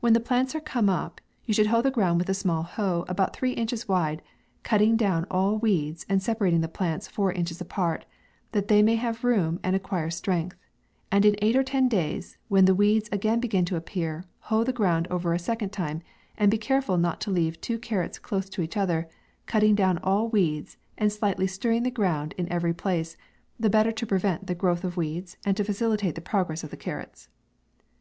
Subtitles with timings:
[0.00, 3.04] When the plants are come up, you should hoe the ground with a small hoe,
[3.06, 4.20] about three inches wide,
[4.64, 8.04] cutting down all weeds, and se parating the plants four inches apart,
[8.50, 10.56] that they may have room and acquire strength;
[11.12, 14.64] and in eight or ten days, when the weeds a gain begin to appear, hoe
[14.64, 16.02] the ground over a second time,
[16.36, 19.08] and be careful not to leave two carrots close to each other,
[19.46, 23.16] cutting down all weeds, and slightly stirring the ground in ev ery place,
[23.60, 26.76] the better to prevent the growth of weeds, and to facilitate the progress of the
[26.76, 27.28] carrots.